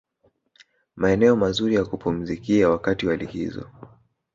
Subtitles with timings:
[0.95, 3.69] Maeneo mazuri ya kupumzikia wakati wa likizo